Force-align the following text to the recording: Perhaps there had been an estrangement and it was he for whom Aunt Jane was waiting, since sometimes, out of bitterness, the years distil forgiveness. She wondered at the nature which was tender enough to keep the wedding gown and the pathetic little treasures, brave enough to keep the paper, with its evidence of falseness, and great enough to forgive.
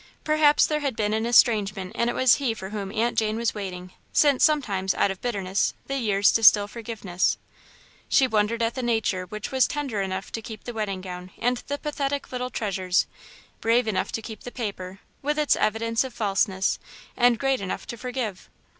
Perhaps 0.23 0.65
there 0.65 0.79
had 0.79 0.95
been 0.95 1.13
an 1.13 1.27
estrangement 1.27 1.91
and 1.93 2.09
it 2.09 2.15
was 2.15 2.37
he 2.37 2.55
for 2.55 2.71
whom 2.71 2.91
Aunt 2.91 3.15
Jane 3.15 3.35
was 3.37 3.53
waiting, 3.53 3.91
since 4.11 4.43
sometimes, 4.43 4.95
out 4.95 5.11
of 5.11 5.21
bitterness, 5.21 5.75
the 5.85 5.95
years 5.99 6.31
distil 6.31 6.67
forgiveness. 6.67 7.37
She 8.09 8.25
wondered 8.25 8.63
at 8.63 8.73
the 8.73 8.81
nature 8.81 9.25
which 9.27 9.51
was 9.51 9.67
tender 9.67 10.01
enough 10.01 10.31
to 10.31 10.41
keep 10.41 10.63
the 10.63 10.73
wedding 10.73 11.01
gown 11.01 11.29
and 11.37 11.57
the 11.67 11.77
pathetic 11.77 12.31
little 12.31 12.49
treasures, 12.49 13.05
brave 13.59 13.87
enough 13.87 14.11
to 14.13 14.23
keep 14.23 14.39
the 14.41 14.49
paper, 14.49 15.01
with 15.21 15.37
its 15.37 15.55
evidence 15.55 16.03
of 16.03 16.15
falseness, 16.15 16.79
and 17.15 17.37
great 17.37 17.61
enough 17.61 17.85
to 17.85 17.95
forgive. 17.95 18.49